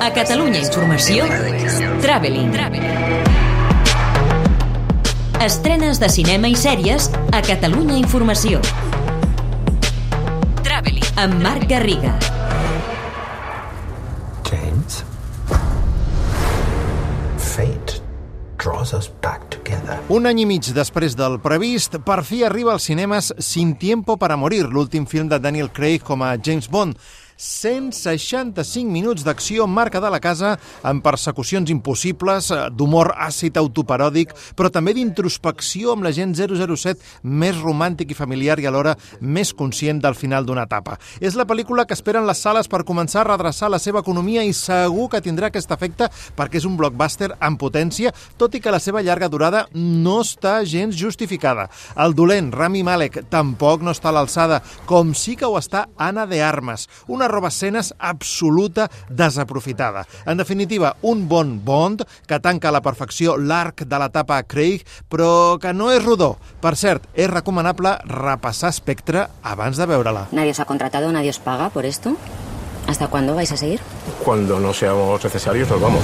[0.00, 1.26] A Catalunya Informació,
[2.00, 2.54] Traveling.
[5.44, 8.62] Estrenes de cinema i sèries a Catalunya Informació.
[10.64, 11.04] Traveling.
[11.20, 12.14] Amb Marc Garriga.
[14.48, 15.02] James?
[17.36, 18.00] Fate
[18.56, 20.00] draws us back together.
[20.08, 24.40] Un any i mig després del previst, per fi arriba als cinemes Sin tiempo para
[24.40, 26.96] morir, l'últim film de Daniel Craig com a James Bond.
[27.40, 34.68] 165 minuts d'acció marca de la casa amb persecucions impossibles, eh, d'humor àcid autoparòdic, però
[34.70, 40.14] també d'introspecció amb la gent 007 més romàntic i familiar i alhora més conscient del
[40.14, 40.98] final d'una etapa.
[41.20, 44.52] És la pel·lícula que esperen les sales per començar a redreçar la seva economia i
[44.52, 48.80] segur que tindrà aquest efecte perquè és un blockbuster amb potència, tot i que la
[48.80, 51.70] seva llarga durada no està gens justificada.
[51.96, 56.26] El dolent, Rami Malek, tampoc no està a l'alçada, com sí que ho està Anna
[56.26, 60.06] de Armas, una roba escenes absoluta desaprofitada.
[60.26, 65.58] En definitiva, un bon Bond que tanca a la perfecció l'arc de l'etapa Craig, però
[65.60, 66.36] que no és rodó.
[66.60, 70.28] Per cert, és recomanable repassar Spectre abans de veure-la.
[70.32, 71.12] ¿Nadie os ha contratado?
[71.12, 72.16] ¿Nadie os paga por esto?
[72.90, 73.78] ¿Hasta cuándo vais a seguir?
[74.24, 76.02] Cuando no seamos necesarios, nos vamos.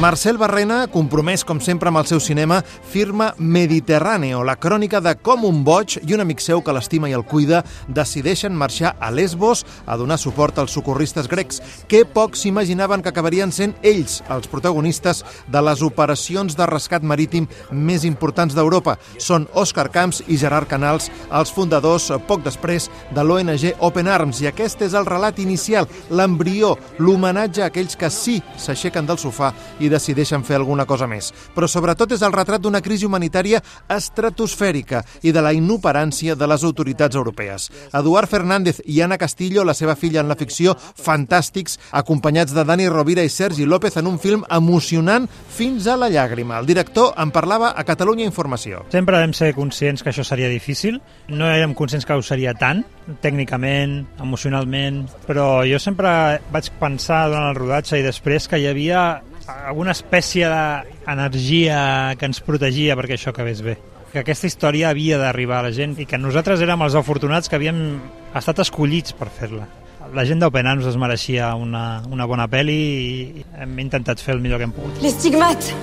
[0.00, 5.42] Marcel Barrena, compromès com sempre amb el seu cinema, firma Mediterráneo, la crònica de com
[5.48, 9.64] un boig i un amic seu que l'estima i el cuida decideixen marxar a Lesbos
[9.86, 15.24] a donar suport als socorristes grecs, que pocs s'imaginaven que acabarien sent ells els protagonistes
[15.50, 18.98] de les operacions de rescat marítim més importants d'Europa.
[19.18, 24.50] Són Òscar Camps i Gerard Canals, els fundadors, poc després, de l'ONG Open Arms, i
[24.50, 29.90] aquest és el relat inicial, l'embrió, l'homenatge a aquells que sí s'aixequen del sofà i
[29.92, 31.32] decideixen fer alguna cosa més.
[31.54, 36.64] Però sobretot és el retrat d'una crisi humanitària estratosfèrica i de la inoperància de les
[36.64, 37.70] autoritats europees.
[37.92, 42.88] Eduard Fernández i Ana Castillo, la seva filla en la ficció, fantàstics, acompanyats de Dani
[42.88, 46.58] Rovira i Sergi López en un film emocionant fins a la llàgrima.
[46.60, 48.84] El director en parlava a Catalunya Informació.
[48.92, 51.00] Sempre vam ser conscients que això seria difícil.
[51.28, 52.84] No érem conscients que ho seria tant,
[53.20, 59.22] tècnicament, emocionalment, però jo sempre vaig pensar durant el rodatge i després que hi havia
[59.44, 63.76] alguna espècie d'energia que ens protegia perquè això acabés bé
[64.14, 67.58] que aquesta història havia d'arribar a la gent i que nosaltres érem els afortunats que
[67.58, 67.80] havíem
[68.38, 69.66] estat escollits per fer-la.
[70.14, 74.44] La gent d'Open Arms es mereixia una, una bona pel·li i hem intentat fer el
[74.44, 75.02] millor que hem pogut.
[75.02, 75.74] Les stigmates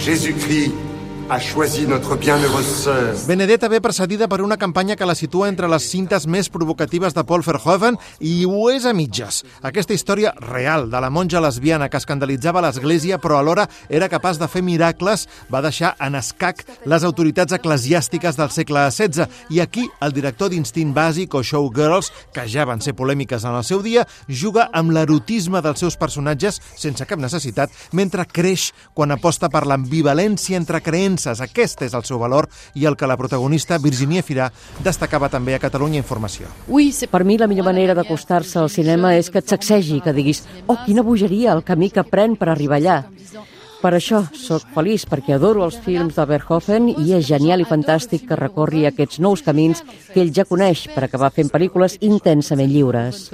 [0.00, 0.93] Jésus-Christ
[1.30, 3.16] a choisi notre bienheureuse sœur.
[3.26, 7.24] Benedetta ve precedida per una campanya que la situa entre les cintes més provocatives de
[7.24, 9.40] Paul Verhoeven i ho és a mitges.
[9.64, 14.48] Aquesta història real de la monja lesbiana que escandalitzava l'Església però alhora era capaç de
[14.52, 20.12] fer miracles va deixar en escac les autoritats eclesiàstiques del segle XVI i aquí el
[20.12, 24.68] director d'Instint Bàsic o Showgirls, que ja van ser polèmiques en el seu dia, juga
[24.72, 30.84] amb l'erotisme dels seus personatges sense cap necessitat, mentre creix quan aposta per l'ambivalència entre
[30.84, 31.40] creences creences.
[31.40, 34.50] Aquest és el seu valor i el que la protagonista, Virginia Firà,
[34.82, 36.46] destacava també a Catalunya Informació.
[36.68, 40.44] Oui, per mi la millor manera d'acostar-se al cinema és que et sacsegi, que diguis
[40.66, 43.04] «Oh, quina bogeria, el camí que pren per arribar allà».
[43.84, 48.24] Per això sóc feliç, perquè adoro els films de Verhoeven i és genial i fantàstic
[48.24, 49.82] que recorri aquests nous camins
[50.14, 53.28] que ell ja coneix per acabar fent pel·lícules intensament lliures.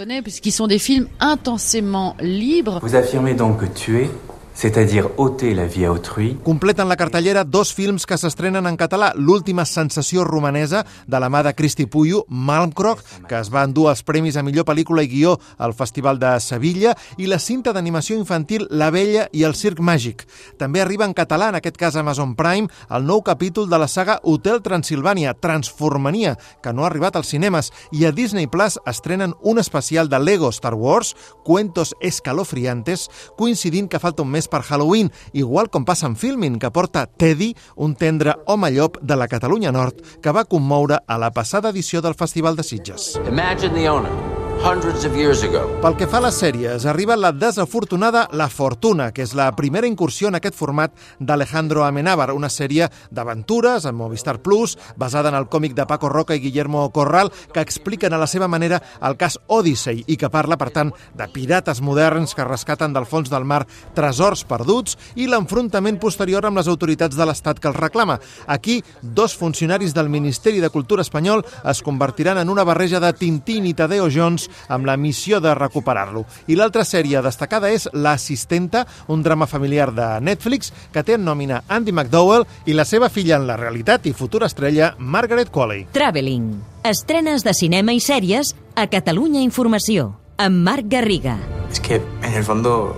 [2.81, 4.11] Vous affirmez donc que tuer
[4.55, 6.37] c'est-à-dire ôter la vie à autrui.
[6.45, 9.13] Completen la cartellera dos films que s'estrenen en català.
[9.17, 14.03] L'última sensació romanesa de la mà de Cristi Puyo, Malmkrog, que es va endur els
[14.03, 18.67] premis a millor pel·lícula i guió al Festival de Sevilla, i la cinta d'animació infantil
[18.71, 20.27] La vella i el circ màgic.
[20.59, 24.21] També arriba en català, en aquest cas Amazon Prime, el nou capítol de la saga
[24.23, 29.59] Hotel Transilvània, Transformania, que no ha arribat als cinemes, i a Disney Plus estrenen un
[29.59, 35.71] especial de Lego Star Wars, Cuentos escalofriantes, coincidint que falta un mes per Halloween, igual
[35.71, 40.03] com passa en Filmin, que porta Teddy, un tendre home llop de la Catalunya Nord,
[40.21, 43.15] que va commoure a la passada edició del Festival de Sitges.
[43.29, 45.63] Imagine the owner hundreds of years ago.
[45.81, 49.89] Pel que fa a les sèries, arriba la desafortunada La Fortuna, que és la primera
[49.89, 55.49] incursió en aquest format d'Alejandro Amenábar, una sèrie d'aventures en Movistar Plus, basada en el
[55.49, 59.39] còmic de Paco Roca i Guillermo Corral, que expliquen a la seva manera el cas
[59.47, 63.63] Odyssey i que parla, per tant, de pirates moderns que rescaten del fons del mar
[63.97, 68.21] tresors perduts i l'enfrontament posterior amb les autoritats de l'Estat que els reclama.
[68.47, 73.65] Aquí, dos funcionaris del Ministeri de Cultura espanyol es convertiran en una barreja de Tintín
[73.67, 76.25] i Tadeo Jones amb la missió de recuperar-lo.
[76.47, 81.63] I l'altra sèrie destacada és L'assistenta, un drama familiar de Netflix que té en nòmina
[81.69, 85.87] Andy McDowell i la seva filla en la realitat i futura estrella Margaret Qualley.
[85.93, 86.53] Traveling.
[86.85, 91.37] Estrenes de cinema i sèries a Catalunya Informació amb Marc Garriga.
[91.71, 92.97] Es que, en el fondo,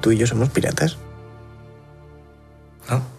[0.00, 0.96] tú y yo somos piratas.
[2.88, 3.17] ¿No?